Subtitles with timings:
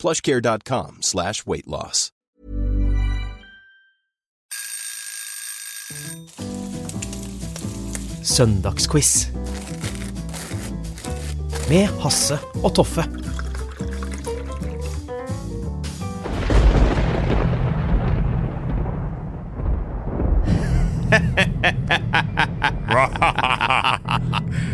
[0.00, 2.10] plushcare.com slash weight loss.
[8.22, 9.26] Søndagsquiz.
[11.68, 13.04] Med Hasse og Toffe.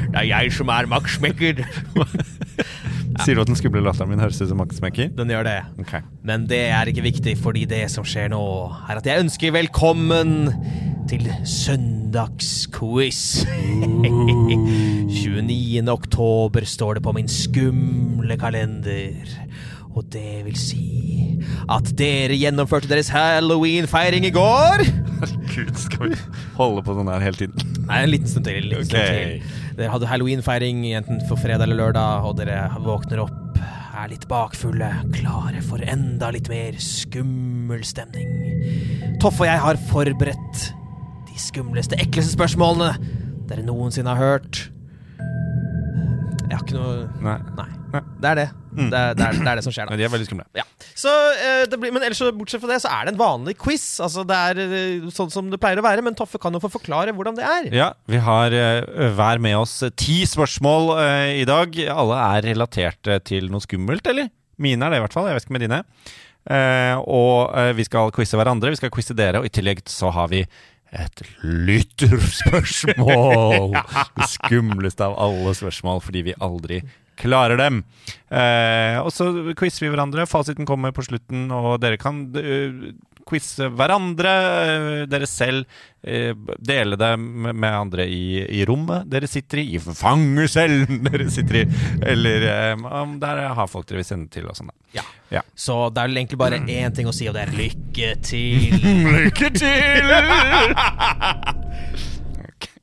[0.07, 1.55] Det er jeg som er Max Mekker.
[3.25, 5.09] Sier du at den skumle latteren min høres ut som Max Mekker?
[5.17, 5.57] Den gjør det.
[5.83, 6.03] Okay.
[6.27, 8.43] Men det er ikke viktig, fordi det som skjer nå,
[8.91, 10.51] er at jeg ønsker velkommen
[11.11, 13.23] til søndagsquiz.
[15.09, 15.89] 29.
[15.99, 19.15] oktober står det på min skumle kalender.
[19.97, 20.85] Og det vil si
[21.73, 24.85] at dere gjennomførte deres halloween-feiring i går.
[25.21, 26.19] Herregud, skal vi
[26.59, 27.77] holde på sånn her hele tiden?
[27.87, 28.59] Nei, en liten stund til.
[28.61, 29.63] En liten stund til.
[29.77, 33.59] Dere hadde halloween-feiring enten for fredag eller lørdag, og dere våkner opp,
[33.97, 38.33] er litt bakfulle, klare for enda litt mer skummel stemning.
[39.21, 40.63] Toffe og jeg har forberedt
[41.29, 42.95] de skumleste, ekleste spørsmålene
[43.51, 44.67] dere noensinne har hørt.
[46.47, 47.39] Jeg har ikke noe Nei.
[47.59, 47.71] Nei.
[47.93, 48.06] Nei.
[48.17, 48.47] Det er det.
[48.77, 49.97] Det, er, det, er, det er det som skjer, da.
[50.01, 50.45] De er veldig skumle.
[50.57, 50.65] Ja.
[50.97, 53.85] Så, eh, det blir, men ellers, bortsett fra det, så er det en vanlig quiz.
[54.05, 56.71] Altså, det er eh, sånn som det pleier å være, men Toffe kan jo få
[56.73, 57.63] forklare hvordan det er.
[57.77, 58.83] Ja, vi har eh,
[59.17, 61.69] hver med oss ti spørsmål uh, i dag.
[61.93, 64.27] Alle er relatert til noe skummelt, eller?
[64.63, 65.29] Mine er det i hvert fall.
[65.29, 65.81] Jeg vet ikke med dine.
[66.47, 70.09] Uh, og uh, vi skal quize hverandre, vi skal quize dere, og i tillegg så
[70.15, 70.41] har vi
[70.97, 73.75] et lytterspørsmål!
[74.17, 76.77] Det skumleste av alle spørsmål, fordi vi aldri
[77.19, 77.83] klarer dem.
[78.29, 80.29] Eh, og så quizer vi hverandre.
[80.31, 82.89] Fasiten kommer på slutten, og dere kan uh,
[83.27, 85.67] quize hverandre, uh, dere selv.
[86.07, 86.33] Uh,
[86.63, 91.67] dele det med, andre i, i rommet dere sitter i, i fangecellen dere sitter i,
[92.07, 92.45] eller
[92.77, 94.71] um, der har folk dere vil sende til og sånn.
[94.95, 95.03] Ja.
[95.35, 95.43] Ja.
[95.59, 98.79] Så det er vel egentlig bare én ting å si, og det er lykke til.
[99.17, 100.15] Lykke til!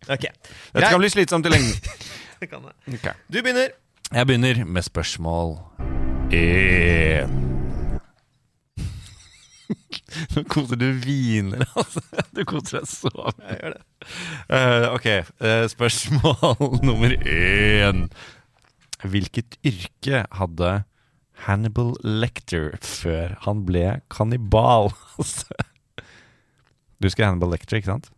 [0.09, 0.25] Ok,
[0.73, 1.77] Dette kan bli slitsomt i lengden.
[2.43, 2.73] Det kan det.
[2.97, 3.05] Ok.
[3.31, 3.71] Du begynner.
[4.13, 5.55] Jeg begynner med spørsmål
[6.37, 7.31] én.
[10.35, 12.03] Nå koser du viner, altså.
[12.29, 13.47] Du koser deg så mye.
[13.47, 13.81] Jeg gjør det.
[14.53, 15.07] Uh, ok,
[15.41, 18.05] uh, spørsmål nummer én.
[19.01, 20.75] Hvilket yrke hadde
[21.47, 24.93] Hannibal Lecter før han ble kannibal?
[25.17, 25.57] Altså.
[27.01, 28.13] du husker Hannibal Lecter, ikke sant?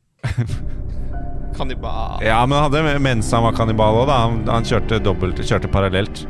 [1.58, 2.20] Kannibal.
[2.26, 4.18] Ja, men han hadde mens han var kannibal òg, da.
[4.26, 6.26] Han, han kjørte dobbelt, kjørte parallelt.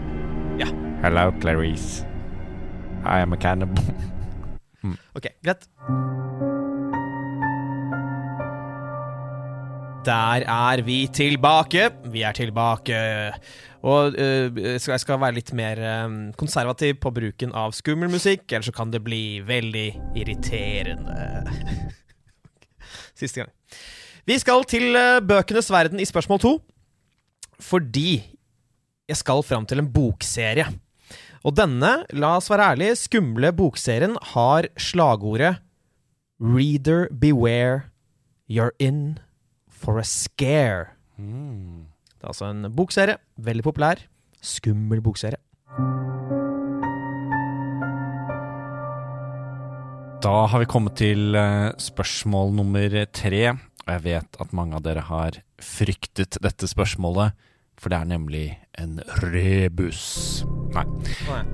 [0.62, 0.68] Ja.
[1.04, 2.06] Hello, Clarice.
[3.06, 3.84] I am a cannibal.
[5.18, 5.64] Ok, greit.
[10.06, 11.88] Der er vi tilbake.
[12.14, 12.98] Vi er tilbake.
[13.82, 18.66] Og øh, jeg skal- være litt mer øh, konservativ på bruken av skummel musikk, ellers
[18.66, 21.50] så kan det bli veldig irriterende.
[23.20, 23.50] Siste gang.
[24.26, 26.52] Vi skal til øh, bøkenes verden i spørsmål to,
[27.62, 28.24] fordi
[29.06, 30.66] jeg skal fram til en bokserie.
[31.46, 35.60] Og denne, la oss være ærlige, skumle bokserien har slagordet
[36.42, 37.86] Reader beware,
[38.50, 39.20] you're in
[39.70, 40.98] for a scare.
[41.22, 44.02] Det er altså en bokserie, veldig populær,
[44.42, 45.38] skummel bokserie.
[50.26, 53.54] Da har vi kommet til eh, spørsmål nummer tre.
[53.86, 57.36] Og jeg vet at mange av dere har fryktet dette spørsmålet,
[57.78, 58.46] for det er nemlig
[58.80, 60.46] en rebus.
[60.74, 60.86] Nei.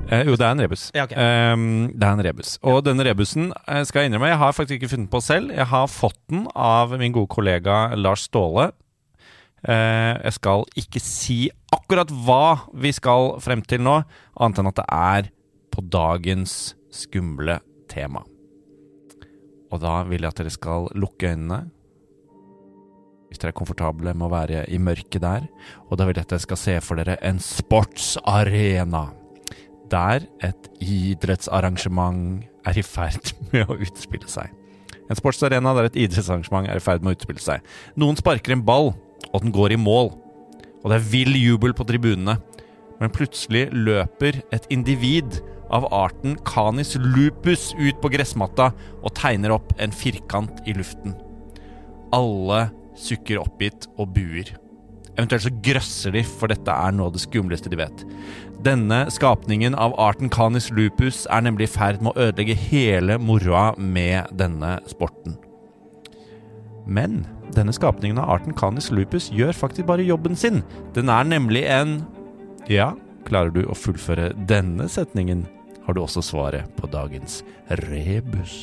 [0.07, 0.85] Eh, jo, det er en rebus.
[0.95, 1.15] Ja, ok.
[1.17, 2.53] um, det er en rebus.
[2.61, 5.51] Og denne rebusen eh, skal jeg innrømme, jeg har faktisk ikke funnet på selv.
[5.57, 8.69] Jeg har fått den av min gode kollega Lars Ståle.
[9.61, 11.39] Eh, jeg skal ikke si
[11.73, 13.99] akkurat hva vi skal frem til nå,
[14.39, 15.31] annet enn at det er
[15.73, 17.59] på dagens skumle
[17.91, 18.23] tema.
[19.71, 21.63] Og da vil jeg at dere skal lukke øynene.
[23.31, 25.45] Hvis dere er komfortable med å være i mørket der.
[25.87, 29.05] Og da vil jeg at dere skal se for dere en sportsarena.
[29.91, 34.51] Der et idrettsarrangement er i ferd med å utspille seg.
[35.07, 37.63] En sportsarena der et idrettsarrangement er i ferd med å utspille seg.
[37.95, 38.91] Noen sparker en ball,
[39.31, 40.11] og den går i mål.
[40.81, 42.35] Og det er vill jubel på tribunene.
[42.99, 45.39] Men plutselig løper et individ
[45.71, 51.15] av arten Canis lupus ut på gressmatta og tegner opp en firkant i luften.
[52.11, 54.51] Alle sukker oppgitt og buer.
[55.17, 58.05] Eventuelt så grøsser de, for dette er noe av det skumleste de vet.
[58.63, 63.71] Denne skapningen av arten Canis lupus er nemlig i ferd med å ødelegge hele moroa
[63.77, 65.35] med denne sporten.
[66.85, 67.23] Men
[67.55, 70.63] denne skapningen av arten Canis lupus gjør faktisk bare jobben sin.
[70.95, 72.01] Den er nemlig en
[72.69, 72.93] Ja,
[73.25, 75.47] klarer du å fullføre denne setningen,
[75.85, 77.41] har du også svaret på dagens
[77.83, 78.55] rebus.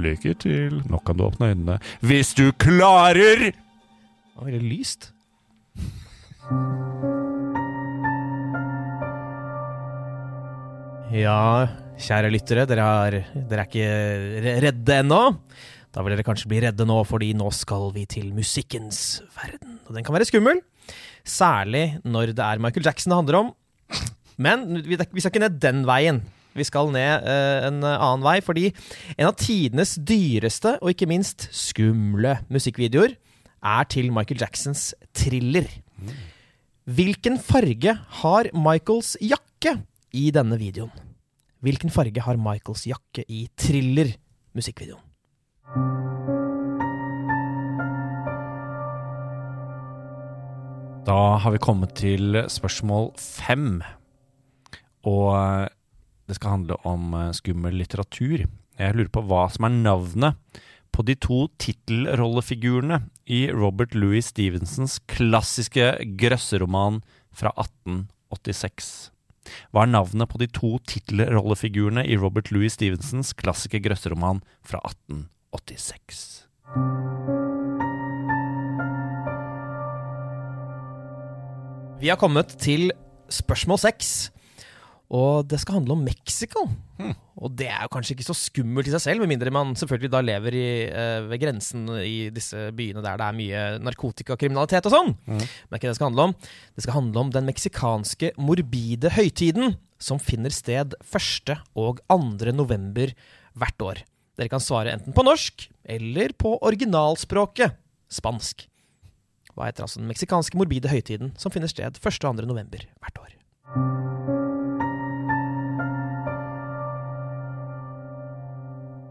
[0.00, 0.80] Lykke til.
[0.88, 1.78] Nå kan du åpne øynene.
[2.00, 3.50] Hvis du klarer!
[3.52, 5.10] Det var veldig lyst.
[11.12, 11.68] Ja,
[12.00, 15.20] kjære lyttere, dere, har, dere er ikke redde ennå.
[15.92, 19.76] Da vil dere kanskje bli redde nå, fordi nå skal vi til musikkens verden.
[19.84, 20.62] Og den kan være skummel,
[21.28, 23.52] særlig når det er Michael Jackson det handler om.
[24.40, 26.22] Men vi skal ikke ned den veien.
[26.52, 28.68] Vi skal ned eh, en annen vei, fordi
[29.16, 33.16] en av tidenes dyreste og ikke minst skumle musikkvideoer
[33.62, 35.68] er til Michael Jacksons thriller.
[36.82, 39.78] Hvilken farge har Michaels jakke
[40.18, 40.92] i denne videoen?
[41.62, 45.10] Hvilken farge har Michaels jakke i thriller-musikkvideoen?
[51.06, 53.80] Da har vi kommet til spørsmål fem.
[55.06, 55.70] Og eh,
[56.32, 58.46] det skal handle om eh, skummel litteratur.
[58.80, 60.60] Jeg lurer på hva som er navnet
[60.92, 63.02] på de to tittelrollefigurene
[63.32, 67.00] i Robert Louis Stevensons klassiske grøsseroman
[67.36, 69.12] fra 1886.
[69.72, 76.48] Hva er navnet på de to tittelrollefigurene i Robert Louis Stevensons klassiske grøsseroman fra 1886?
[82.02, 82.90] Vi har kommet til
[83.32, 84.31] spørsmål seks.
[85.12, 86.64] Og det skal handle om Mexico.
[87.42, 90.10] Og det er jo kanskje ikke så skummelt i seg selv, med mindre man selvfølgelig
[90.12, 94.94] da lever i, eh, ved grensen i disse byene der det er mye narkotikakriminalitet og
[94.94, 95.12] sånn.
[95.26, 96.34] Men det er ikke det det skal handle om.
[96.76, 101.58] Det skal handle om den meksikanske morbide høytiden som finner sted 1.
[101.76, 102.52] og 2.
[102.56, 103.12] november
[103.52, 104.04] hvert år.
[104.38, 107.76] Dere kan svare enten på norsk eller på originalspråket
[108.12, 108.66] spansk.
[109.52, 112.24] Hva heter altså den meksikanske morbide høytiden som finner sted 1.
[112.24, 112.48] og 2.
[112.48, 114.50] november hvert år?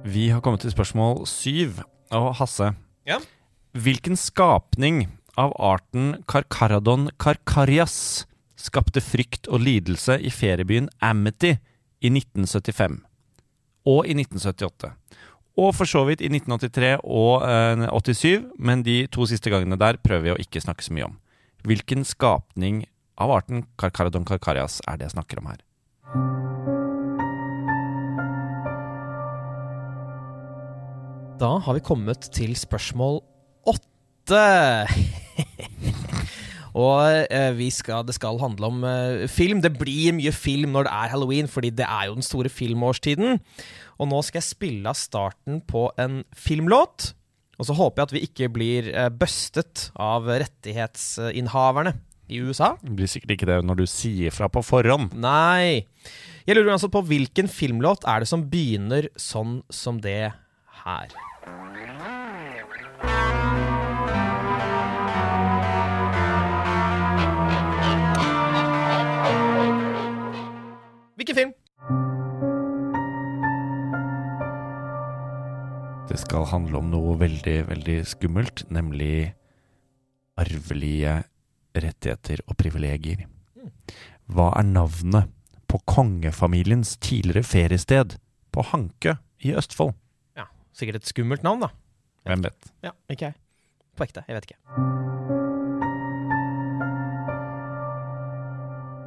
[0.06, 1.81] Vi har kommet til spørsmål syv.
[2.12, 2.74] Og Hasse,
[3.07, 3.19] Ja?
[3.74, 5.07] hvilken skapning
[5.38, 8.25] av arten Carcaradon carcarias
[8.57, 11.53] skapte frykt og lidelse i feriebyen Amity
[12.01, 13.00] i 1975
[13.86, 14.92] og i 1978?
[15.57, 19.97] Og for så vidt i 1983 og eh, 87, men de to siste gangene der
[20.04, 21.18] prøver vi å ikke snakke så mye om.
[21.63, 22.86] Hvilken skapning
[23.18, 26.70] av arten Carcaradon carcarias er det jeg snakker om her?
[31.42, 33.16] Da har vi kommet til spørsmål
[33.66, 34.42] åtte.
[36.84, 37.00] Og
[37.34, 39.64] eh, vi skal, det skal handle om eh, film.
[39.64, 43.42] Det blir mye film når det er halloween, fordi det er jo den store filmårstiden.
[43.98, 47.16] Og nå skal jeg spille av starten på en filmlåt.
[47.58, 51.96] Og så håper jeg at vi ikke blir eh, bustet av rettighetsinnehaverne
[52.30, 52.76] i USA.
[52.86, 55.18] Det blir sikkert ikke det når du sier fra på forhånd.
[55.18, 55.90] Nei.
[56.46, 60.30] Jeg lurer altså på hvilken filmlåt er det som begynner sånn som det
[60.86, 61.21] her.
[71.21, 71.54] Hvilken film?
[76.10, 79.33] Det skal handle om noe veldig, veldig skummelt, nemlig
[80.42, 81.24] arvelige
[81.78, 83.26] rettigheter og privilegier.
[84.30, 85.31] Hva er navnet
[85.71, 88.18] på kongefamiliens tidligere feriested
[88.52, 90.01] på Hankø i Østfold?
[90.71, 91.71] Ja, Sikkert et skummelt navn, da.
[92.30, 92.71] Hvem vet?
[92.85, 93.35] Ja, ikke jeg.
[93.97, 94.23] På ekte.
[94.28, 94.59] Jeg vet ikke.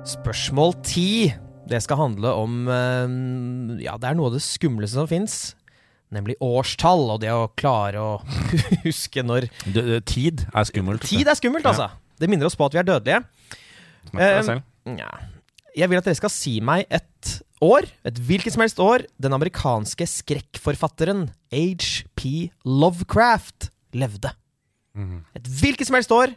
[0.04, 1.32] Spørsmål ti.
[1.64, 5.54] Det skal handle om eh, Ja, det er noe av det skumleste som fins.
[6.12, 8.10] Nemlig årstall, og det å klare å
[8.84, 11.06] huske når det, tid er skummelt.
[11.08, 11.88] Tid er skummelt, altså.
[12.20, 13.22] Det minner oss på at vi er dødelige.
[14.04, 14.98] Snakk for deg Eh, selv.
[15.00, 15.08] Ja.
[15.74, 17.08] Jeg vil at dere skal si meg et
[17.62, 22.50] år, et hvilket som helst år, den amerikanske skrekkforfatteren H.P.
[22.64, 24.32] Lovecraft levde.
[25.34, 26.34] Et hvilket som helst år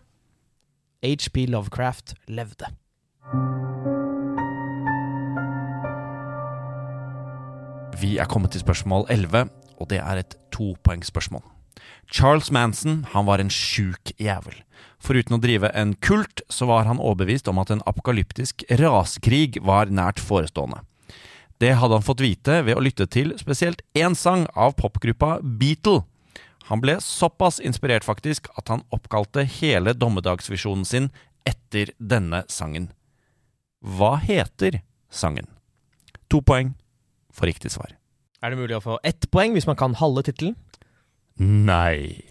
[1.06, 1.46] H.P.
[1.50, 2.70] Lovecraft levde.
[7.98, 9.50] Vi er kommet til spørsmål 11,
[9.82, 11.42] og det er et topoengsspørsmål.
[12.14, 14.64] Charles Manson han var en sjuk jævel.
[15.02, 19.90] Foruten å drive en kult, så var han overbevist om at en apokalyptisk rasekrig var
[19.94, 20.82] nært forestående.
[21.58, 26.04] Det hadde han fått vite ved å lytte til spesielt én sang av popgruppa Beatle.
[26.70, 31.10] Han ble såpass inspirert faktisk at han oppkalte hele dommedagsvisjonen sin
[31.48, 32.92] etter denne sangen.
[33.82, 35.48] Hva heter sangen?
[36.30, 36.76] To poeng
[37.34, 37.96] for riktig svar.
[38.44, 40.58] Er det mulig å få ett poeng hvis man kan halve tittelen?
[41.40, 42.22] Nei.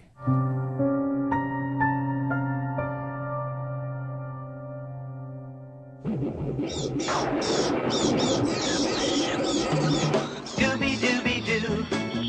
[6.66, 7.15] Scooby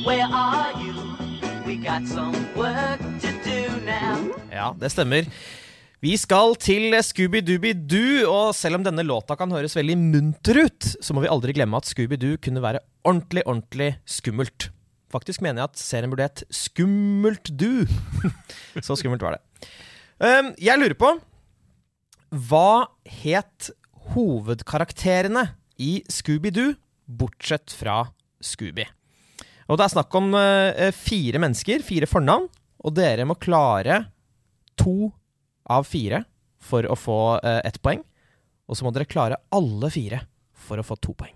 [0.07, 0.95] where are you?
[1.67, 4.15] We got some work to do now.
[4.51, 5.27] Ja, det stemmer.
[5.99, 11.15] Vi skal til Scooby-Dooby-Doo, og selv om denne låta kan høres veldig munter ut, så
[11.15, 14.69] må vi aldri glemme at Scooby-Doo kunne være ordentlig, ordentlig skummelt.
[15.11, 17.83] Faktisk mener jeg at serien burde hett Skummelt du.
[18.85, 19.71] så skummelt var det.
[20.23, 21.09] Um, jeg lurer på
[22.47, 22.87] Hva
[23.23, 23.71] het
[24.13, 25.49] hovedkarakterene
[25.83, 28.05] i Scooby-Doo, bortsett fra
[28.43, 28.87] Scooby?
[29.67, 32.47] Og det er snakk om eh, fire mennesker, fire fornavn,
[32.87, 34.05] og dere må klare
[34.79, 35.11] to
[35.67, 36.23] av fire
[36.63, 38.03] for å få eh, ett poeng.
[38.67, 40.21] Og så må dere klare alle fire
[40.67, 41.35] for å få to poeng.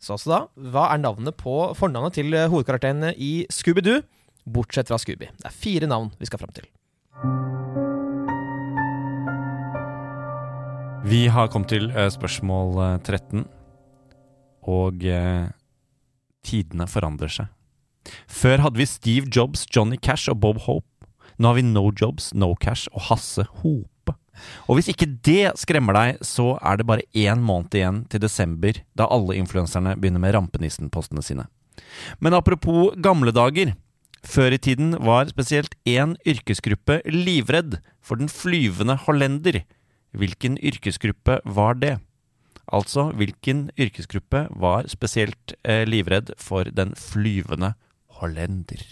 [0.00, 0.40] Så altså da,
[0.72, 4.00] hva er navnet på fornavnet til hovedkarakteren i Scooby-Doo,
[4.48, 5.28] bortsett fra Scooby?
[5.36, 6.70] Det er fire navn vi skal fram til.
[11.04, 13.44] Vi har kommet til eh, spørsmål eh, 13,
[14.68, 15.46] og eh,
[16.46, 17.50] tidene forandrer seg.
[18.30, 20.86] Før hadde vi Steve Jobs, Johnny Cash og Bob Hope.
[21.40, 24.16] Nå har vi No Jobs, No Cash og Hasse Hope.
[24.68, 28.80] Og hvis ikke det skremmer deg, så er det bare én måned igjen til desember,
[28.96, 31.46] da alle influenserne begynner med rampenissen-postene sine.
[32.20, 33.74] Men apropos gamle dager.
[34.20, 39.62] Før i tiden var spesielt én yrkesgruppe livredd for den flyvende hollender.
[40.12, 41.98] Hvilken yrkesgruppe var det?
[42.70, 47.72] Altså, hvilken yrkesgruppe var spesielt eh, livredd for den flyvende
[48.20, 48.84] hollender?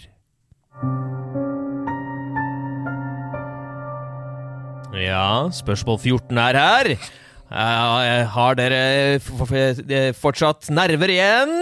[4.99, 6.89] Ja, spørsmål 14 er her.
[7.49, 11.55] Eh, har dere fortsatt nerver igjen?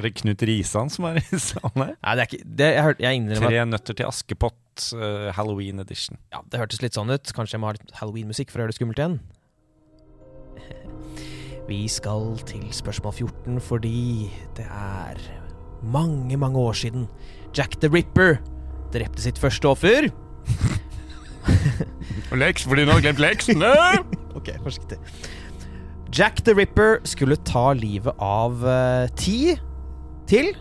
[0.00, 1.92] Er det Knut Risan som er i salen her?
[1.92, 5.84] Nei, det er ikke det, jeg, hørte, jeg innrømmer Tre nøtter til Askepott, uh, Halloween
[5.84, 6.16] edition.
[6.32, 7.34] ja, det hørtes litt sånn ut.
[7.36, 9.20] Kanskje jeg må ha litt halloween-musikk for å gjøre det skummelt igjen.
[11.70, 15.18] Vi skal til spørsmål 14 fordi det er
[15.86, 17.04] mange, mange år siden
[17.54, 18.40] Jack the Ripper
[18.90, 20.08] drepte sitt første offer.
[22.32, 23.70] Og leks, fordi hun har glemt leksene!
[24.40, 24.96] Ok, forsiktig.
[26.14, 29.56] Jack the Ripper skulle ta livet av uh, ti
[30.30, 30.52] til,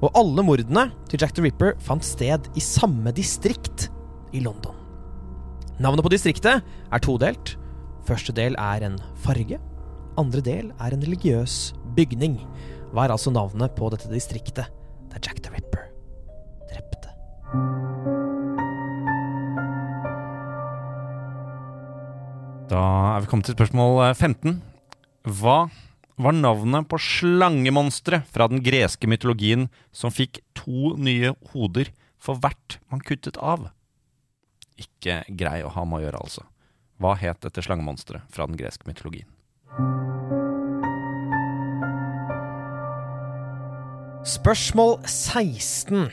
[0.00, 3.88] og alle mordene til Jack the Ripper fant sted i samme distrikt
[4.32, 4.76] i London.
[5.80, 7.56] Navnet på distriktet er todelt.
[8.08, 9.60] Første del er en farge.
[10.20, 12.34] Andre del er en religiøs bygning.
[12.92, 14.68] Hva er altså navnet på dette distriktet
[15.08, 15.86] der Jack the Ripper
[16.68, 17.14] drepte?
[22.68, 22.82] Da
[23.14, 24.60] er vi kommet til spørsmål eh, 15.
[25.40, 25.56] Hva
[26.20, 32.76] var navnet på slangemonsteret fra den greske mytologien som fikk to nye hoder for hvert
[32.92, 33.70] man kuttet av?
[34.76, 36.48] Ikke grei å ha med å gjøre, altså.
[37.00, 39.30] Hva het dette slangemonsteret fra den greske mytologien?
[44.30, 46.10] Spørsmål 16.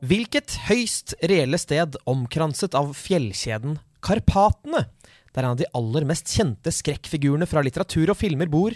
[0.00, 4.86] Hvilket høyst reelle sted omkranset av fjellkjeden Karpatene,
[5.34, 8.72] der en av de aller mest kjente skrekkfigurene fra litteratur og filmer bor,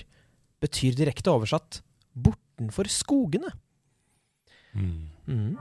[0.60, 1.80] betyr direkte oversatt
[2.12, 3.54] bortenfor skogene?
[4.74, 5.56] Mm.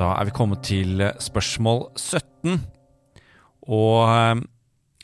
[0.00, 2.79] Da er vi kommet til spørsmål 17.
[3.70, 4.44] Og eh,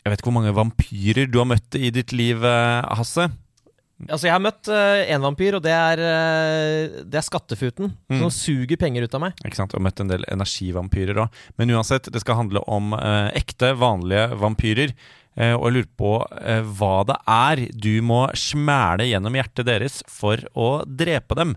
[0.03, 3.29] jeg vet ikke hvor mange vampyrer du har møtt i ditt liv, eh, Hasse.
[4.07, 7.95] Altså, jeg har møtt én vampyr, og det er, eh, det er Skattefuten.
[8.13, 8.19] Mm.
[8.21, 9.39] Som suger penger ut av meg.
[9.47, 9.73] Ikke sant?
[9.73, 11.45] Og møtt en del energivampyrer òg.
[11.57, 14.93] Men uansett, det skal handle om eh, ekte, vanlige vampyrer.
[15.37, 20.01] Eh, og jeg lurer på eh, hva det er du må smæle gjennom hjertet deres
[20.09, 21.57] for å drepe dem.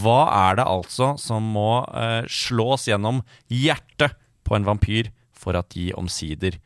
[0.00, 3.20] Hva er det altså som må eh, slås gjennom
[3.52, 4.16] hjertet
[4.46, 6.58] på en vampyr for at de omsider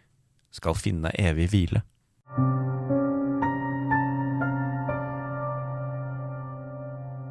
[0.55, 1.83] skal finne evig hvile?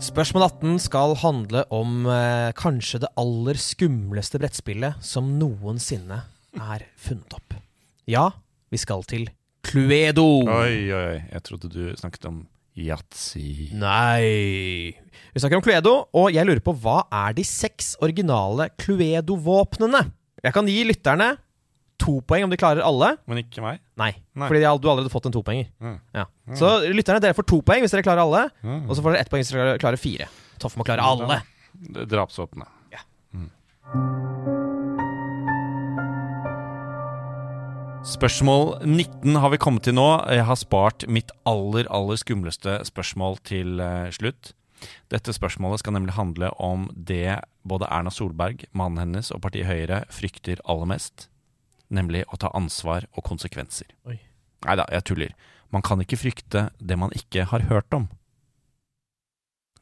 [0.04, 6.18] Spørsmål 18 skal handle om eh, kanskje det aller skumleste brettspillet som noensinne
[6.60, 7.56] er funnet opp.
[8.12, 8.26] Ja,
[8.74, 9.30] vi skal til
[9.64, 10.44] Cluedo.
[10.44, 11.22] Oi, oi, oi.
[11.32, 12.42] Jeg trodde du snakket om
[12.76, 13.70] Yatzy.
[13.80, 14.92] Nei.
[15.32, 20.04] Vi snakker om Cluedo, og jeg lurer på hva er de seks originale Cluedo-våpnene?
[20.44, 21.30] Jeg kan gi lytterne
[22.04, 23.14] to poeng om de klarer alle.
[23.32, 23.80] Men ikke meg.
[24.00, 24.48] Nei, Nei.
[24.50, 25.70] fordi de du har allerede fått en topoenger.
[25.80, 26.00] Mm.
[26.18, 26.26] Ja.
[26.60, 28.90] Så lytterne, dere får to poeng hvis dere klarer alle, Mm.
[28.90, 30.28] og så får dere ett poeng hvis dere klarer fire.
[30.60, 31.42] Toff må klare alle.
[32.12, 32.68] Drapsvåpenet.
[32.92, 33.00] Ja.
[33.34, 33.50] Mm.
[38.04, 40.10] Spørsmål 19 har vi kommet til nå.
[40.28, 44.52] Jeg har spart mitt aller, aller skumleste spørsmål til eh, slutt.
[45.14, 50.04] Dette spørsmålet skal nemlig handle om det både Erna Solberg, mannen hennes og partiet Høyre
[50.14, 51.28] frykter aller mest.
[51.94, 53.88] Nemlig å ta ansvar og konsekvenser.
[54.08, 55.34] Nei da, jeg tuller.
[55.74, 58.08] Man kan ikke frykte det man ikke har hørt om.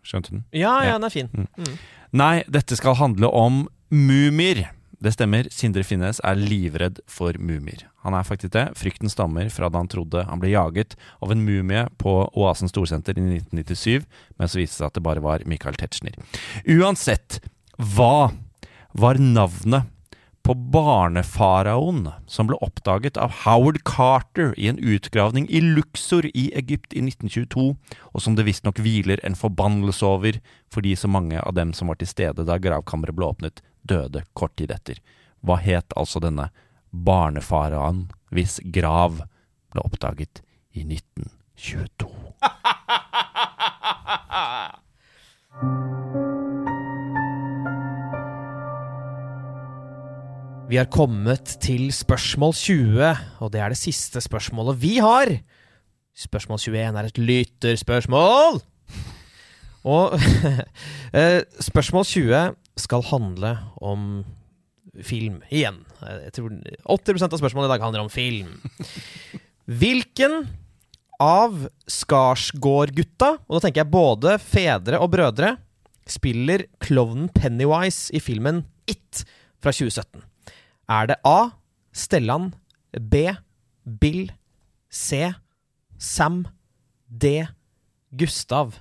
[0.03, 0.43] Skjønte den?
[0.51, 0.93] Ja, ja, Ja.
[0.97, 1.29] den er fin.
[1.33, 1.47] Mm.
[1.57, 1.77] Mm.
[2.13, 4.71] Nei, dette skal handle om mumier.
[5.01, 7.87] Det stemmer, Sindre Finnes er livredd for mumier.
[8.03, 8.67] Han er faktisk det.
[8.77, 13.17] Frykten stammer fra da han trodde han ble jaget av en mumie på Oasen Storsenter
[13.17, 14.05] i 1997,
[14.37, 16.13] men så viste det seg at det bare var Michael Tetzschner.
[16.69, 17.39] Uansett,
[17.81, 18.31] hva
[18.93, 19.83] var navnet
[20.41, 26.93] på barnefaraoen som ble oppdaget av Howard Carter i en utgravning i Luxor i Egypt
[26.93, 27.75] i 1922,
[28.13, 30.39] og som det visstnok hviler en forbannelse over
[30.73, 34.55] fordi så mange av dem som var til stede da gravkammeret ble åpnet, døde kort
[34.57, 34.97] tid etter.
[35.45, 36.49] Hva het altså denne
[36.91, 39.21] barnefaraoen hvis grav
[39.71, 40.41] ble oppdaget
[40.73, 42.09] i 1922?
[50.71, 53.07] Vi har kommet til spørsmål 20,
[53.43, 55.27] og det er det siste spørsmålet vi har.
[56.15, 58.61] Spørsmål 21 er et lytterspørsmål.
[59.83, 60.15] Og
[61.19, 63.51] eh, spørsmål 20 skal handle
[63.83, 64.23] om
[65.03, 65.83] film igjen.
[66.07, 66.55] Jeg tror
[66.87, 68.55] 80% av spørsmålet i dag handler om film.
[69.67, 70.39] Hvilken
[71.19, 75.57] av Skarsgård-gutta, og da tenker jeg både fedre og brødre,
[76.07, 79.25] spiller klovnen Pennywise i filmen It
[79.59, 80.30] fra 2017?
[80.91, 81.51] Er det A.
[81.93, 82.53] Stellan,
[83.11, 83.15] B.
[83.99, 84.31] Bill,
[84.89, 85.33] C.
[85.97, 86.47] Sam,
[87.07, 87.47] D.
[88.11, 88.75] Gustav?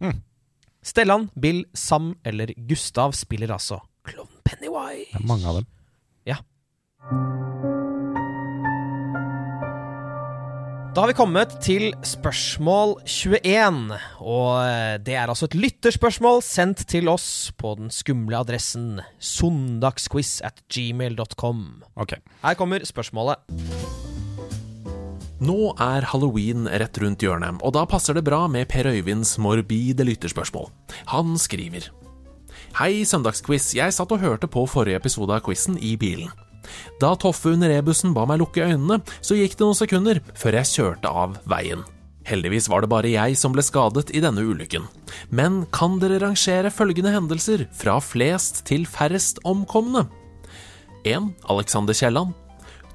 [0.00, 0.22] Mm.
[0.82, 5.12] Stellan, Bill, Sam eller Gustav spiller altså klovn Pennywise.
[5.12, 5.70] Det er mange av dem.
[6.26, 6.40] Ja.
[10.90, 13.76] Da har vi kommet til spørsmål 21.
[14.26, 20.40] Og eh, det er altså et lytterspørsmål sendt til oss på den skumle adressen søndagsquiz
[20.42, 21.62] at gmail.com.
[21.94, 22.18] Okay.
[22.42, 23.38] Her kommer spørsmålet.
[25.38, 30.04] Nå er halloween rett rundt hjørnet, og da passer det bra med Per Øyvinds morbide
[30.10, 30.72] lytterspørsmål.
[31.14, 31.86] Han skriver
[32.82, 33.76] Hei, Søndagsquiz.
[33.78, 36.34] Jeg satt og hørte på forrige episode av quizen i bilen.
[37.00, 40.72] Da Toffe under rebusen ba meg lukke øynene, så gikk det noen sekunder før jeg
[40.74, 41.84] kjørte av veien.
[42.28, 44.84] Heldigvis var det bare jeg som ble skadet i denne ulykken.
[45.34, 50.06] Men kan dere rangere følgende hendelser fra flest til færrest omkomne?
[51.08, 51.32] 1.
[51.48, 52.36] Alexander Kielland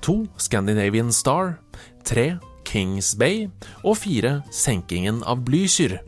[0.05, 0.27] 2.
[0.37, 1.57] Scandinavian Star
[2.05, 2.37] 3.
[2.65, 3.47] Kings Bay
[3.83, 4.41] og 4.
[4.53, 5.99] Senkingen av Blücher.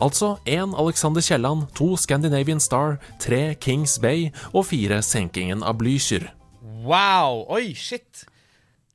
[0.00, 0.72] Altså 1.
[0.80, 1.96] Alexander Kielland, 2.
[1.96, 3.54] Scandinavian Star, 3.
[3.60, 5.02] Kings Bay og 4.
[5.04, 6.30] Senkingen av Blücher.
[6.80, 7.44] Wow!
[7.52, 8.24] Oi, shit!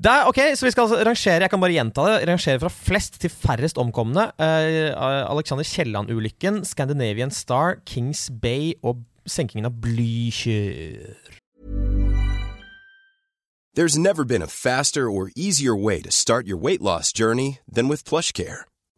[0.03, 3.21] Der, ok, så vi skal altså rangere jeg kan bare gjenta det, rangere fra flest
[3.21, 4.25] til færrest omkomne.
[4.39, 4.91] Uh,
[5.31, 11.15] Alexander Kielland-ulykken, Scandinavian Star, Kings Bay og senkingen av Blykjør.
[13.75, 17.89] There's never been a faster or easier way to start your weight loss journey than
[17.89, 18.63] with PlushCare.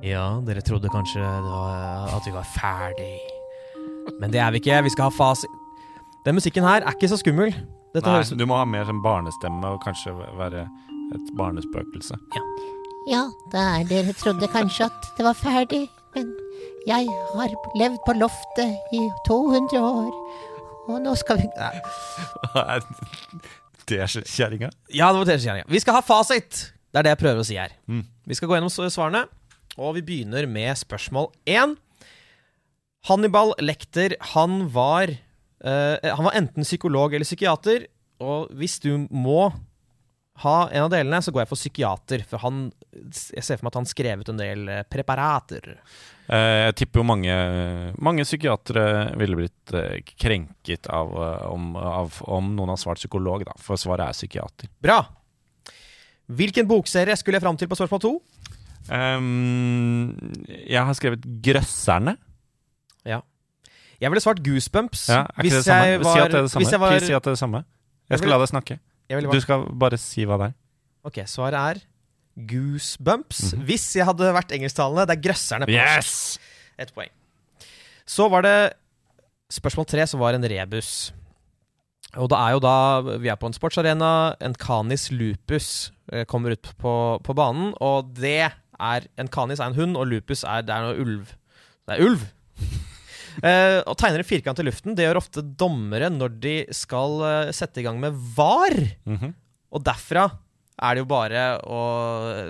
[0.00, 3.18] Ja, dere trodde kanskje det var, at vi var ferdig.
[4.20, 4.82] Men det er vi ikke.
[4.86, 5.44] Vi skal ha fas...
[6.24, 7.52] Den musikken her er ikke så skummel.
[7.94, 10.64] Dette Nei, høres du må ha mer sånn barnestemme og kanskje være
[11.16, 12.16] et barnespøkelse.
[13.10, 15.82] Ja, det er dere trodde kanskje at det var ferdig,
[16.14, 16.30] men
[16.88, 20.12] jeg har levd på loftet i 200 år,
[20.90, 21.48] og nå skal vi
[23.90, 24.70] det er kjerringa?
[24.94, 25.68] Ja, det var det kjerringa.
[25.68, 26.70] Vi skal ha fasit!
[26.90, 27.74] Det er det jeg prøver å si her.
[27.90, 28.04] Mm.
[28.26, 29.24] Vi skal gå gjennom svarene,
[29.78, 31.76] og vi begynner med spørsmål én.
[33.08, 37.86] Hannibal Lekter, han var uh, Han var enten psykolog eller psykiater,
[38.20, 39.52] og hvis du må
[40.40, 42.22] ha en av delene, så går jeg for psykiater.
[42.28, 42.62] For han,
[42.96, 45.74] jeg ser for meg at han skrev ut en del eh, preparater.
[46.32, 47.34] Eh, jeg tipper jo mange,
[48.00, 48.84] mange psykiatere
[49.20, 49.74] ville blitt
[50.16, 51.12] krenket av,
[51.50, 53.56] om, av om noen har svart psykolog, da.
[53.60, 54.72] For svaret er psykiater.
[54.80, 55.02] Bra!
[56.30, 58.14] Hvilken bokserie skulle jeg fram til på spørsmål to?
[58.90, 60.34] Ehm,
[60.68, 62.16] jeg har skrevet 'Grøsserne'.
[63.06, 63.20] Ja.
[64.00, 65.08] Jeg ville svart Goosebumps.
[65.08, 65.84] Ja, er ikke det samme?
[65.86, 66.70] jeg var, si at det er det samme.
[66.70, 67.64] Jeg var, si at det er det samme.
[68.10, 68.78] Jeg skal vil- la deg snakke.
[69.10, 70.54] Bare, Du skal bare si hva det er.
[71.04, 71.80] ok, svaret er
[72.46, 73.52] Goosebumps.
[73.54, 73.64] Mhm.
[73.66, 75.06] Hvis jeg hadde vært engelsktalende.
[75.06, 75.66] Det er grøsserne.
[75.66, 75.72] på.
[75.72, 76.38] Yes!
[76.78, 77.08] Et poeng.
[78.06, 78.72] Så var det
[79.50, 81.12] spørsmål tre, som var en rebus.
[82.16, 84.34] Og det er jo da Vi er på en sportsarena.
[84.40, 89.70] En canis lupus eh, kommer ut på, på banen, og det er En kanis er
[89.70, 91.32] en hund, og lupus er Det er noe ulv.
[91.86, 92.22] Det er ulv!
[93.44, 94.94] uh, og tegner en firkant i luften.
[94.98, 98.74] Det gjør ofte dommere når de skal uh, sette i gang med var.
[99.08, 99.34] Mhm.
[99.70, 100.24] Og derfra
[100.80, 101.80] er det jo bare å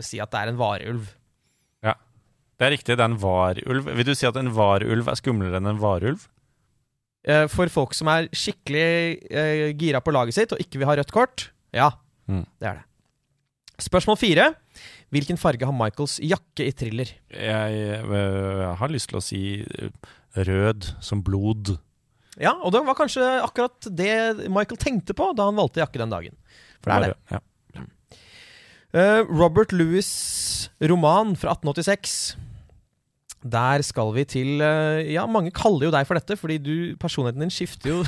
[0.06, 1.08] si at det er en varulv.
[2.60, 3.86] Det er riktig, det er en varulv.
[3.96, 6.26] Vil du si at en varulv er skumlere enn en varulv?
[7.24, 11.14] Eh, For folk som er skikkelig gira på laget sitt og ikke vil ha rødt
[11.16, 11.86] kort, ja,
[12.28, 12.44] Mm.
[12.60, 12.84] det er det.
[13.80, 14.44] Spørsmål fire.
[15.10, 17.12] Hvilken farge har Michaels jakke i thriller?
[17.34, 17.78] Jeg
[18.10, 19.90] jeg har lyst til å si øh,
[20.36, 21.74] rød som blod.
[22.40, 26.12] Ja, og det var kanskje akkurat det Michael tenkte på da han valgte jakke den
[26.14, 26.36] dagen.
[26.80, 27.18] For det er det.
[27.34, 27.44] Ja.
[28.90, 32.36] Eh, Robert Louis' roman fra 1886.
[33.40, 37.46] Der skal vi til eh, Ja, mange kaller jo deg for dette, fordi du, personligheten
[37.46, 38.02] din skifter jo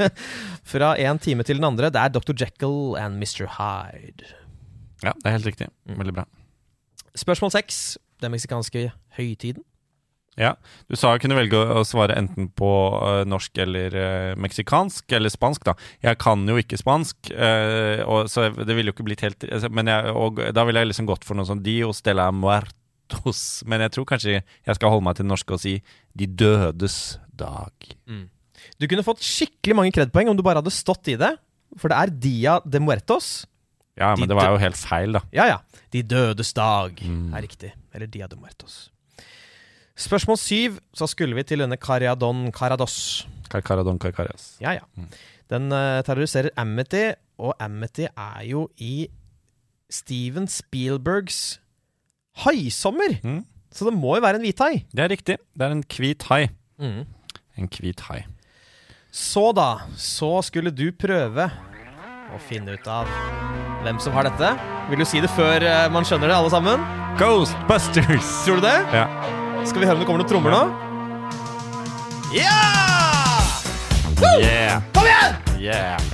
[0.72, 1.90] fra en time til den andre.
[1.90, 2.36] Det er Dr.
[2.36, 3.48] Jekyll and Mr.
[3.56, 4.39] Hyde.
[5.02, 5.70] Ja, det er helt riktig.
[5.88, 5.98] Mm.
[6.02, 6.26] Veldig bra.
[7.18, 7.98] Spørsmål seks.
[8.20, 9.64] Den meksikanske høytiden.
[10.38, 10.54] Ja,
[10.88, 15.32] Du sa jeg kunne velge å svare enten på uh, norsk eller uh, meksikansk, eller
[15.32, 15.74] spansk, da.
[16.06, 19.72] Jeg kan jo ikke spansk, uh, og, så det ville jo ikke blitt helt altså,
[19.74, 23.42] Men jeg, og, da ville jeg liksom gått for noe sånn Dios de la muertos.
[23.68, 25.76] Men jeg tror kanskje jeg skal holde meg til det norske og si
[26.14, 27.90] De dødes dag.
[28.80, 31.34] Du kunne fått skikkelig mange kredpoeng om du bare hadde stått i det.
[31.78, 33.44] For det er Dia de Muertos.
[33.98, 35.20] Ja, De men det var jo helt feil, da.
[35.34, 35.58] Ja, ja.
[35.92, 37.34] De dødes dag Mm.
[37.34, 37.72] er riktig.
[37.94, 38.90] Eller Dia de Muertos.
[39.96, 43.26] Spørsmål syv, så skulle vi til denne Cariadon Carados.
[43.50, 44.56] Carcaradon carcarias.
[44.60, 44.80] Ja, ja.
[44.96, 45.08] Mm.
[45.50, 49.08] Den uh, terroriserer Amity, og Amity er jo i
[49.90, 51.58] Steven Spielbergs
[52.44, 53.18] haisommer.
[53.24, 53.44] Mm.
[53.72, 54.84] Så det må jo være en hvithai.
[54.94, 55.36] Det er riktig.
[55.58, 56.48] Det er en hvit hai.
[56.78, 57.04] Mm.
[57.58, 58.22] En hvit hai.
[59.10, 61.50] Så da, så skulle du prøve
[62.30, 63.10] å finne ut av
[63.84, 64.52] hvem som har dette.
[64.90, 66.82] Vil du si det før eh, man skjønner det, alle sammen?
[67.20, 68.30] Ghostbusters!
[68.46, 68.76] Tror du det?
[68.94, 69.06] Ja.
[69.68, 70.62] Skal vi høre om det kommer noen trommer nå?
[72.36, 72.56] Ja!
[74.40, 74.82] Yeah!
[74.94, 75.38] Kom igjen!
[75.60, 76.10] Yeah!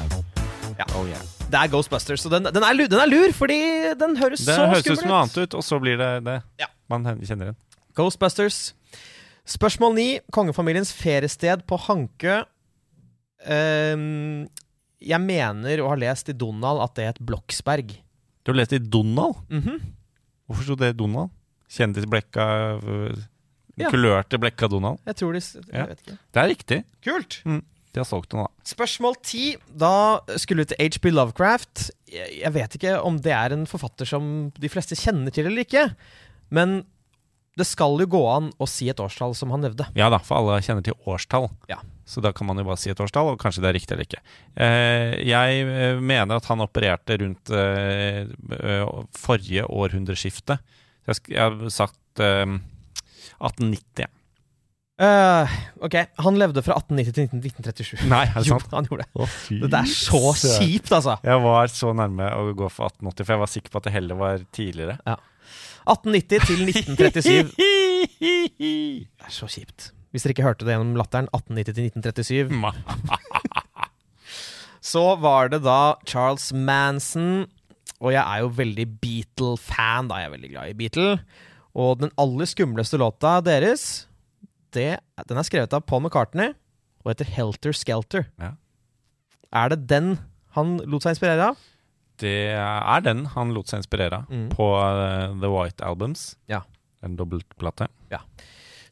[0.79, 0.87] Ja.
[0.95, 1.23] Oh, yeah.
[1.47, 3.61] Det er Ghostbusters, og den, den, er, lur, den er lur, fordi
[3.99, 6.41] den høres Det så høres ut som noe annet ut, og så blir det det
[6.63, 6.67] Ja.
[6.91, 7.59] man kjenner den.
[7.97, 8.75] Ghostbusters.
[9.47, 10.07] Spørsmål 9.
[10.35, 12.41] Kongefamiliens feriested på Hankø.
[13.47, 14.49] Ehm,
[15.03, 17.95] jeg mener å ha lest i Donald at det het Bloksberg.
[18.45, 19.43] Du har lest i Donald?
[19.51, 19.81] Mhm.
[20.47, 21.33] Hvorfor sto det Donald?
[21.75, 22.45] Kjendisblekka
[22.79, 23.25] øh,
[23.77, 23.91] Ja.
[23.93, 25.01] Kulørte blekka Donald?
[25.05, 26.15] Jeg tror de Jeg vet ikke.
[26.33, 26.79] Det er riktig.
[27.05, 27.43] Kult!
[27.45, 28.49] De har solgt den, da.
[28.65, 29.57] Spørsmål 10.
[29.77, 31.91] Da skulle du til HB Lovecraft.
[32.09, 35.65] Jeg jeg vet ikke om det er en forfatter som de fleste kjenner til eller
[35.67, 35.91] ikke.
[36.49, 36.87] Men
[37.57, 39.89] det skal jo gå an å si et årstall som han nevnte.
[39.97, 41.49] Ja da, for alle kjenner til årstall.
[41.71, 41.81] Ja.
[42.07, 44.07] Så da kan man jo bare si et årstall, og kanskje det er riktig eller
[44.07, 44.21] ikke.
[44.63, 48.29] Eh, jeg eh, mener at han opererte rundt eh,
[49.17, 50.59] forrige århundreskifte.
[51.09, 52.45] Jeg, har sagt eh,
[53.41, 54.13] 1890.
[54.97, 55.45] Uh,
[55.85, 58.07] ok, han levde fra 1890 til 1937.
[58.09, 59.11] Nei, er det Jo, han gjorde det.
[59.13, 59.27] Å,
[59.69, 61.19] Det er så kjipt, altså.
[61.27, 63.97] Jeg var så nærme å gå for 1880, for jeg var sikker på at det
[63.97, 64.97] heller var tidligere.
[65.87, 67.53] 1890 til 1937.
[68.59, 69.91] Det er så kjipt.
[70.11, 72.51] Hvis dere ikke hørte det gjennom latteren, 1890 til 1937.
[74.87, 77.47] Så var det da Charles Manson,
[77.99, 80.21] og jeg er jo veldig Beatle-fan, da.
[80.23, 81.09] Jeg er veldig glad i Beatle.
[81.77, 84.07] Og den aller skumleste låta deres,
[84.77, 86.55] det, den er skrevet av Paul McCartney
[87.03, 88.29] og heter Helter Skelter.
[88.43, 88.53] Ja.
[89.55, 90.17] Er det den
[90.57, 91.61] han lot seg inspirere av?
[92.23, 94.49] Det er den han lot seg inspirere av Mm.
[94.55, 96.37] på uh, The White Albums.
[96.49, 96.63] Ja.
[97.05, 97.89] En dobbeltplate.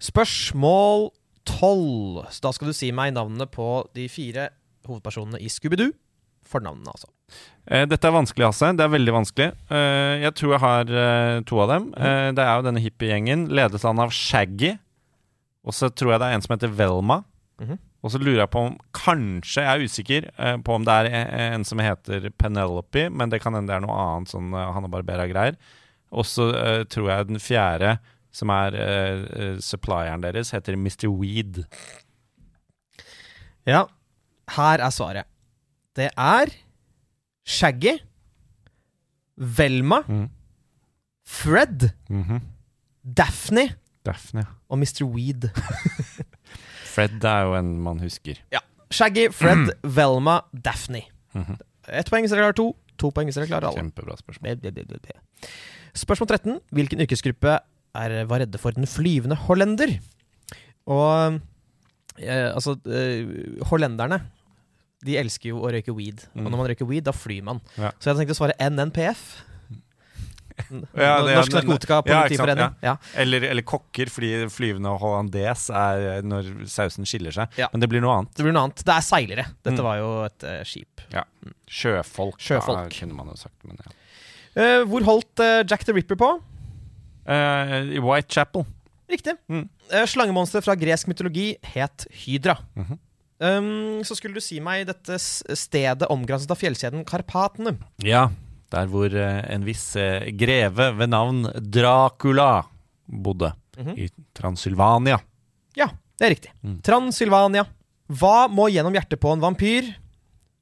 [0.05, 1.11] Spørsmål
[1.47, 2.27] 12.
[2.31, 4.49] Så da skal du si meg navnene på de fire
[4.89, 5.93] hovedpersonene i Scooby-Doo.
[6.45, 7.09] Fornavnene, altså.
[7.71, 8.69] Uh, dette er vanskelig, Hasse.
[8.77, 9.49] Det er veldig vanskelig.
[9.71, 10.93] Uh, jeg tror jeg har
[11.49, 11.87] to av dem.
[11.97, 14.75] Eh, det er jo denne hippiegjengen, ledet an av Shaggy.
[15.65, 17.23] Og så tror jeg det er en som heter Velma.
[17.63, 17.79] Mhm.
[18.05, 21.07] Og så lurer jeg på om Kanskje, jeg er usikker eh, på om det er
[21.55, 24.91] en, som heter Penelope, men det kan hende det er noe annet sånn uh, Hanna
[24.93, 25.57] Barbera-greier.
[26.13, 27.95] Og så eh, tror jeg den fjerde,
[28.35, 31.09] som er eh, eh, supplieren deres, heter Mr.
[31.17, 31.63] Weed.
[33.67, 33.87] Ja,
[34.59, 35.27] her er svaret.
[35.97, 36.53] Det er
[37.47, 37.97] Shaggy,
[39.37, 40.29] Velma, Mm.
[41.25, 42.43] Fred, Mhm.
[43.03, 43.71] Daphne
[44.07, 44.45] Daphne.
[44.69, 45.05] og Mr.
[45.09, 45.49] Weed.
[46.95, 48.39] Fred er jo en man husker.
[48.55, 48.61] Ja.
[48.95, 51.05] Shaggy, Fred, Velma, Daphne.
[51.35, 51.57] Mhm.
[51.89, 52.69] Ett poeng hvis dere klarer to.
[53.03, 53.83] To poeng hvis dere klarer alle.
[53.83, 54.61] Kjempebra spørsmål.
[54.63, 55.17] Be- be- be.
[55.99, 56.61] Spørsmål 13.
[56.73, 57.57] Hvilken yrkesgruppe
[57.95, 59.97] er, var redde for den flyvende hollender?
[60.87, 61.41] Og
[62.19, 64.21] eh, altså eh, Hollenderne
[65.05, 66.23] de elsker jo å røyke weed.
[66.35, 66.51] Og Mm.
[66.51, 67.59] når man røyker weed, da flyr man.
[67.77, 67.91] Ja.
[68.01, 69.25] Så jeg hadde tenkt å svare NNPF.
[71.05, 72.75] Ja, det Norsk Ja, Narkotikapolitiforening.
[72.83, 77.49] Ja, Ja, Eller, eller kokker, fordi flyvende hollandes er når sausen skiller seg.
[77.61, 77.69] Ja.
[77.73, 78.33] Men det blir noe annet.
[78.37, 78.83] Det blir noe annet.
[78.85, 79.47] Det er seilere.
[79.63, 79.85] Dette Mm.
[79.85, 81.05] var jo et uh, skip.
[81.69, 82.89] Sjøfolk, Sjøfolk.
[82.91, 83.57] Da, kunne man jo sagt.
[83.67, 83.95] Men ja.
[84.55, 86.29] Eh, hvor holdt uh, Jack the Ripper på?
[87.27, 88.67] I Whitechapel.
[89.11, 89.35] Riktig.
[89.49, 89.65] Mm.
[89.93, 92.59] Eh, Slangemonster fra gresk mytologi het Hydra.
[92.77, 92.99] Mhm.
[93.41, 97.75] um, så skulle du si meg dette stedet omgranset av fjellkjeden Karpatene.
[98.05, 98.29] Ja,
[98.75, 102.65] der hvor eh, en viss eh, greve ved navn Dracula
[103.07, 103.53] bodde.
[103.79, 103.97] Mhm.
[103.99, 105.19] I Transylvania.
[105.79, 106.53] Ja, det er riktig.
[106.63, 106.79] Mm.
[106.87, 107.67] Transylvania.
[108.15, 109.95] Hva må gjennom hjertet på en vampyr?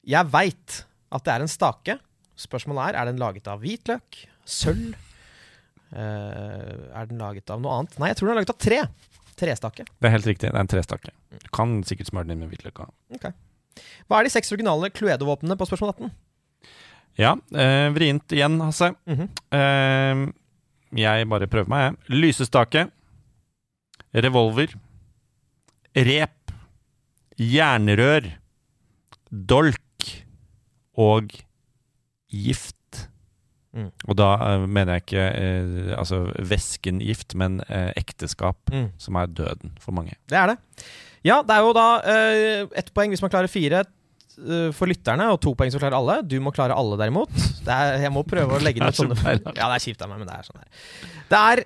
[0.08, 1.98] Jeg veit at det er en stake.
[2.40, 4.94] Spørsmålet er er den laget av hvitløk, sølv
[5.92, 7.98] Uh, Er den laget av noe annet?
[8.00, 8.78] Nei, jeg tror den er laget av tre.
[9.36, 9.84] Trestake.
[9.84, 10.48] Det er helt riktig.
[10.48, 11.12] Det er en trestake.
[11.42, 12.80] Du kan sikkert smøre den inn med hvitløk.
[13.16, 13.34] Okay.
[14.08, 16.12] Hva er de seks originale Cluedo-våpnene på spørsmål 18?
[17.20, 18.92] Ja, eh, vrient igjen, Hasse.
[19.06, 19.28] Mhm.
[19.52, 20.22] Eh,
[21.02, 22.18] jeg bare prøver meg, jeg.
[22.22, 22.86] Lysestake.
[24.14, 24.74] Revolver.
[25.96, 26.52] Rep.
[27.40, 28.30] Jernrør.
[29.32, 29.78] Dolk.
[31.00, 31.32] Og
[32.32, 32.76] gift.
[33.72, 33.88] Mm.
[34.04, 38.90] Og da uh, mener jeg ikke uh, altså væsken gift, men uh, ekteskap, Mm.
[39.00, 40.12] som er døden for mange.
[40.28, 40.58] Det er det.
[41.24, 41.86] Ja, det er jo da
[42.76, 43.84] ett poeng hvis man klarer fire
[44.76, 46.16] for lytterne, og to poeng som klarer alle.
[46.26, 47.32] Du må klare alle, derimot.
[47.62, 49.40] Det er, jeg må prøve å legge så sånne feil.
[49.56, 50.68] Ja, det er kjipt av meg, men det er sånn her.
[51.32, 51.64] Det er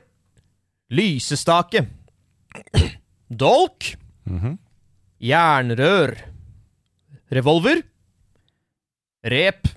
[0.97, 1.85] lysestake,
[3.31, 3.93] dolk,
[4.27, 4.59] Mhm.
[5.23, 6.17] jernrør,
[7.33, 7.83] revolver,
[9.27, 9.69] rep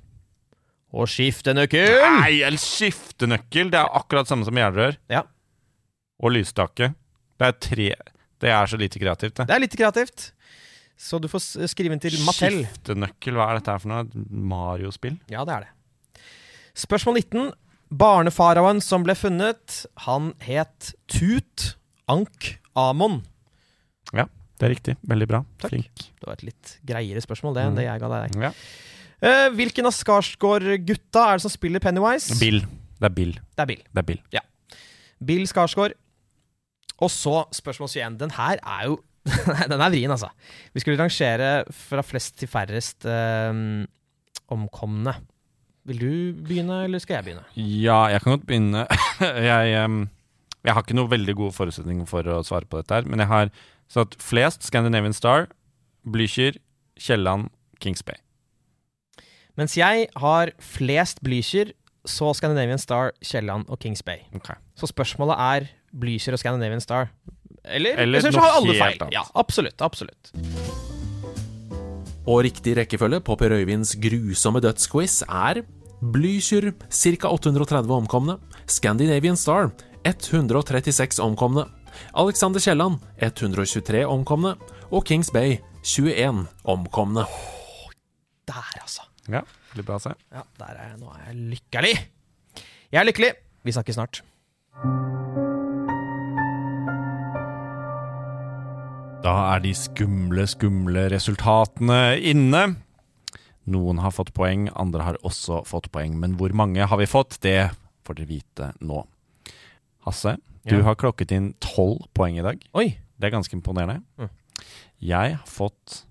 [0.94, 2.00] og skiftenøkkel.
[2.22, 3.70] Nei, en skiftenøkkel!
[3.74, 4.98] Det er akkurat samme som jernrør.
[5.10, 5.24] Ja.
[6.22, 6.94] Og lysstake.
[7.40, 7.90] Det er tre
[8.40, 9.48] Det er så lite kreativt, det.
[9.48, 10.32] Det er litt kreativt.
[11.00, 12.62] Så du får skrive inn til Mattel.
[12.66, 14.26] Skiftenøkkel, hva er dette her for noe?
[14.52, 15.16] Mario-spill?
[15.32, 16.24] Ja, det er det.
[16.80, 17.46] Spørsmål 19.
[18.00, 21.72] Barnefaraoen som ble funnet, han het Tut
[22.12, 23.22] Ank Amon.
[24.14, 24.28] Ja,
[24.60, 24.94] Det er riktig.
[25.08, 25.40] Veldig bra.
[25.64, 25.72] Takk.
[25.72, 26.04] Flink.
[26.20, 28.36] Det var et litt greiere spørsmål det enn det jeg ga deg.
[28.44, 28.52] Ja.
[29.24, 32.36] Uh, hvilken av Skarsgård-gutta er det som spiller Pennywise?
[32.42, 32.60] Bill.
[33.00, 33.34] Det er Bill.
[33.56, 33.84] Det er Bill.
[33.88, 34.20] Det er Bill.
[34.36, 34.44] Ja.
[35.24, 35.96] Bill Skarsgård.
[37.00, 38.20] Og så spørsmål 21.
[38.20, 39.00] Den her er jo
[39.72, 40.30] Den er vrien, altså.
[40.74, 43.64] Vi skulle rangere fra flest til færrest eh,
[44.50, 45.16] omkomne.
[45.90, 46.14] Vil du
[46.46, 47.46] begynne, eller skal jeg begynne?
[47.56, 48.86] Ja, jeg kan godt begynne.
[49.50, 50.08] jeg,
[50.66, 53.32] jeg har ikke noe veldig gode forutsetninger for å svare på dette her, men jeg
[53.32, 53.54] har
[53.90, 55.48] satt flest Scandinavian Star,
[56.06, 56.60] Blücher,
[57.00, 57.50] Kielland,
[57.82, 58.20] Kings Bay.
[59.58, 61.74] Mens jeg har flest Blücher,
[62.08, 64.24] så Scandinavian Star, Kielland og Kings Bay.
[64.36, 64.56] Okay.
[64.78, 67.10] Så spørsmålet er Blücher og Scandinavian Star.
[67.70, 69.02] Eller, Eller så noe har alle helt feil.
[69.06, 69.14] annet.
[69.14, 69.82] Ja, absolutt.
[69.86, 70.32] absolutt.
[72.30, 75.64] Og riktig rekkefølge på Per Øyvinds grusomme dødsquiz er
[76.00, 77.28] Blücher ca.
[77.34, 79.72] 830 omkomne, Scandinavian Star
[80.06, 81.66] 136 omkomne,
[82.16, 84.56] Alexander Kielland 123 omkomne
[84.92, 87.26] og Kings Bay 21 omkomne.
[88.48, 89.02] Der, altså.
[89.30, 89.42] Ja,
[89.74, 90.16] veldig bra å se.
[90.34, 91.00] Ja, der er jeg.
[91.02, 91.94] Nå er jeg lykkelig.
[92.90, 93.34] Jeg er lykkelig.
[93.66, 94.24] Vi snakkes snart.
[99.24, 101.98] Da er de skumle, skumle resultatene
[102.32, 102.62] inne.
[103.70, 106.16] Noen har fått poeng, andre har også fått poeng.
[106.22, 107.38] Men hvor mange har vi fått?
[107.44, 107.70] Det
[108.08, 109.04] får dere vite nå.
[110.08, 110.84] Hasse, du Ja.
[110.84, 112.64] har klokket inn tolv poeng i dag.
[112.74, 112.98] Oi.
[113.20, 114.02] Det er ganske imponerende.
[114.18, 114.30] Mm.
[115.02, 116.04] Jeg har fått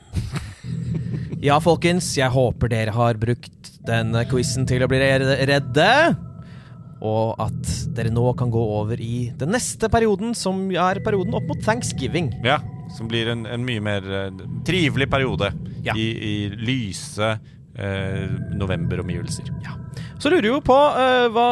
[1.46, 6.18] Ja, folkens, jeg håper dere har brukt denne quizen til å bli redde.
[7.02, 11.48] Og at dere nå kan gå over i den neste perioden, som er perioden opp
[11.50, 12.30] mot thanksgiving.
[12.46, 12.60] Ja,
[12.96, 15.96] som blir en, en mye mer uh, trivelig periode Ja.
[15.98, 17.32] i, i lyse
[17.80, 19.50] uh, novemberomgivelser.
[20.22, 21.46] Så lurer vi jo på uh, hva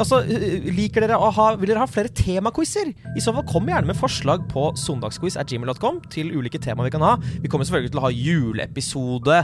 [0.00, 2.88] Altså, eh, liker dere å ha Vil dere ha flere temaquizer?
[3.12, 6.94] I så fall kom gjerne med forslag på søndagsquiz at gmail.com til ulike tema vi
[6.94, 7.18] kan ha.
[7.42, 9.42] Vi kommer selvfølgelig til å ha juleepisode,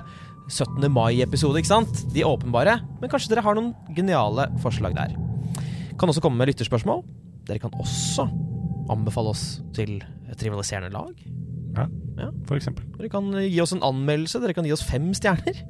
[0.49, 0.89] 17.
[0.91, 2.07] mai-episode, ikke sant?
[2.15, 2.81] De åpenbare.
[3.03, 5.13] Men kanskje dere har noen geniale forslag der.
[6.01, 7.03] Kan også komme med lytterspørsmål.
[7.49, 8.25] Dere kan også
[8.91, 9.45] anbefale oss
[9.77, 9.99] til
[10.31, 11.13] et rivaliserende lag.
[11.77, 11.87] Ja,
[12.19, 12.31] Ja.
[12.49, 12.85] for eksempel.
[12.99, 14.41] Dere kan gi oss en anmeldelse.
[14.43, 15.61] Dere kan gi oss fem stjerner.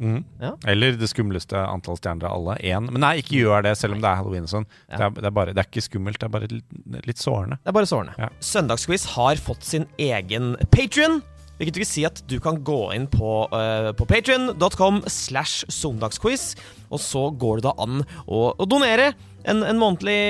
[0.00, 0.24] Mm.
[0.40, 0.52] Ja.
[0.66, 2.56] Eller det skumleste antall stjerner av alle.
[2.66, 2.88] Én.
[2.90, 4.66] Men nei, ikke gjør det, selv om det er halloween og sånn.
[4.88, 4.96] Ja.
[4.96, 7.60] Det, er, det, bare, det er ikke skummelt, det er bare litt, litt sårende.
[7.62, 8.16] Det er bare sårende.
[8.18, 8.28] Ja.
[8.42, 11.20] Søndagsquiz har fått sin egen Patrion.
[11.60, 16.56] Hvilket vil si at du kan gå inn på, uh, på patrion.com slash søndagsquiz,
[16.90, 19.12] og så går det da an å, å donere
[19.50, 20.20] en, en månedlig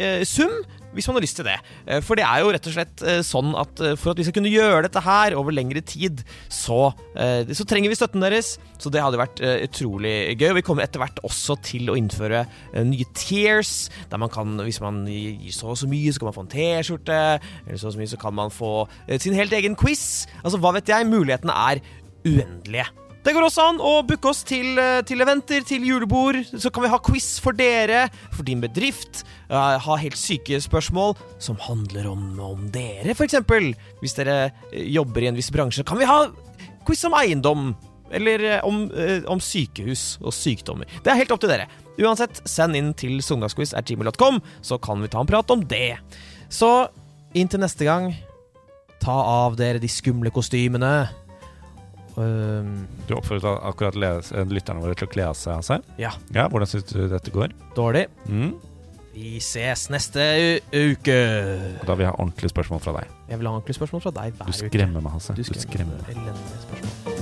[0.00, 0.60] eh, sum.
[0.96, 1.58] Hvis man har lyst til det.
[1.84, 4.34] Eh, For det er jo rett og slett eh, sånn at for at vi skal
[4.38, 8.54] kunne gjøre dette her over lengre tid, så, så trenger vi støtten deres.
[8.80, 10.48] Så det hadde vært utrolig gøy.
[10.50, 12.44] Og vi kommer etter hvert også til å innføre
[12.88, 16.38] nye tears, der man kan, hvis man gir så og så mye, så kan man
[16.38, 17.20] få en T-skjorte.
[17.66, 18.72] Eller så og så mye, så kan man få
[19.20, 20.24] sin helt egen quiz.
[20.40, 21.10] Altså, hva vet jeg?
[21.12, 21.84] Mulighetene er
[22.24, 22.88] uendelige.
[23.24, 26.38] Det går også an å booke oss til, eh, til eventer, til julebord.
[26.54, 29.24] Så kan vi ha quiz for dere, for din bedrift.
[29.50, 33.34] eh, ha helt syke spørsmål som handler om, om dere, f.eks.
[34.00, 36.28] Hvis dere eh, jobber i en viss bransje, kan vi ha
[36.86, 37.76] quiz om eiendom.
[38.10, 38.90] Eller om,
[39.28, 40.88] om sykehus og sykdommer.
[41.04, 41.66] Det er helt opp til dere.
[42.00, 45.98] Uansett, send inn til søndagsquiz.gmail.com, så kan vi ta en prat om det.
[46.48, 46.88] Så
[47.36, 48.14] inntil neste gang,
[49.04, 51.10] ta av dere de skumle kostymene.
[52.18, 55.54] Um, Du oppfordret akkurat les, eh, lytterne våre til å kle av seg.
[55.60, 55.78] Altså.
[55.98, 57.52] ja, Ja, hvordan syns du dette går?
[57.76, 58.06] dårlig.
[58.28, 58.54] Mm.
[59.14, 60.60] Vi ses neste u
[60.94, 61.16] uke.
[61.80, 63.06] Og da vil jeg ha ordentlige spørsmål fra deg.
[63.28, 65.02] Jeg vil ha ordentlige spørsmål fra deg hver Du uke.
[65.02, 65.34] meg, Hasse.
[65.34, 66.16] Du Du skremmer meg.
[66.16, 67.14] Elendige spørsmål.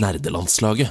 [0.00, 0.90] Nerdelandslaget.